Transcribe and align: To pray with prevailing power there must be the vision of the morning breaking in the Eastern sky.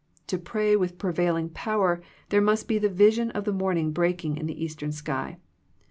To 0.25 0.39
pray 0.39 0.75
with 0.75 0.97
prevailing 0.97 1.49
power 1.51 2.01
there 2.29 2.41
must 2.41 2.67
be 2.67 2.79
the 2.79 2.89
vision 2.89 3.29
of 3.37 3.43
the 3.43 3.53
morning 3.53 3.91
breaking 3.91 4.35
in 4.35 4.47
the 4.47 4.63
Eastern 4.65 4.91
sky. 4.91 5.37